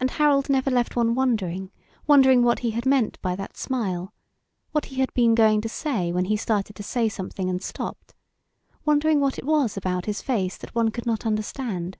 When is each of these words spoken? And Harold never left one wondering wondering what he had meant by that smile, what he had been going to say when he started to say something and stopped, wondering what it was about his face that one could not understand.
And 0.00 0.10
Harold 0.10 0.50
never 0.50 0.68
left 0.68 0.96
one 0.96 1.14
wondering 1.14 1.70
wondering 2.08 2.42
what 2.42 2.58
he 2.58 2.72
had 2.72 2.84
meant 2.84 3.22
by 3.22 3.36
that 3.36 3.56
smile, 3.56 4.12
what 4.72 4.86
he 4.86 4.96
had 4.96 5.14
been 5.14 5.36
going 5.36 5.60
to 5.60 5.68
say 5.68 6.10
when 6.10 6.24
he 6.24 6.36
started 6.36 6.74
to 6.74 6.82
say 6.82 7.08
something 7.08 7.48
and 7.48 7.62
stopped, 7.62 8.14
wondering 8.84 9.20
what 9.20 9.38
it 9.38 9.44
was 9.46 9.76
about 9.76 10.06
his 10.06 10.20
face 10.22 10.56
that 10.56 10.74
one 10.74 10.90
could 10.90 11.06
not 11.06 11.24
understand. 11.24 11.98